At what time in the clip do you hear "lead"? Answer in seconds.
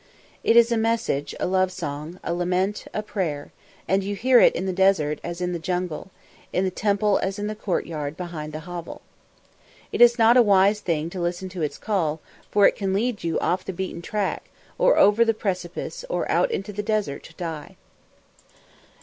12.95-13.23